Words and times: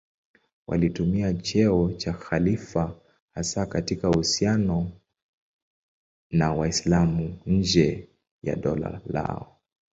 Walitumia 0.67 1.33
cheo 1.33 1.91
cha 1.93 2.13
khalifa 2.13 2.95
hasa 3.33 3.65
katika 3.65 4.09
uhusiano 4.09 4.91
na 6.31 6.53
Waislamu 6.53 7.39
nje 7.45 8.09
ya 8.43 8.55
dola 8.55 9.01
lao. 9.05 9.57